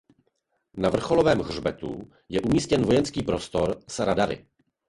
Na 0.77 0.89
vrcholovém 0.89 1.39
hřbetu 1.39 2.11
je 2.29 2.41
umístěn 2.41 2.85
vojenský 2.85 3.23
prostor 3.23 3.83
s 3.87 3.99
radary. 3.99 4.47